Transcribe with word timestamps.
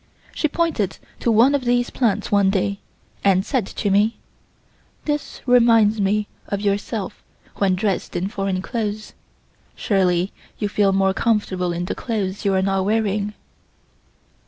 She 0.33 0.47
pointed 0.47 0.97
to 1.19 1.31
one 1.31 1.53
of 1.53 1.63
these 1.63 1.91
plants 1.91 2.31
one 2.31 2.49
day, 2.49 2.79
and 3.23 3.45
said 3.45 3.67
to 3.67 3.91
me: 3.91 4.17
"This 5.05 5.41
reminds 5.45 6.01
me 6.01 6.27
of 6.47 6.59
yourself 6.59 7.21
when 7.57 7.75
dressed 7.75 8.15
in 8.15 8.27
foreign 8.27 8.63
clothes. 8.63 9.13
Surely 9.75 10.31
you 10.57 10.67
feel 10.67 10.91
more 10.91 11.13
comfortable 11.13 11.71
in 11.71 11.85
the 11.85 11.93
clothes 11.93 12.43
you 12.43 12.55
are 12.55 12.63
now 12.63 12.81
wearing." 12.81 13.35